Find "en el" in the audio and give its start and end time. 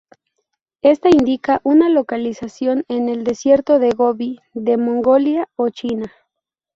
2.87-3.23